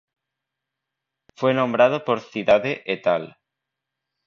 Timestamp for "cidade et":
2.21-3.05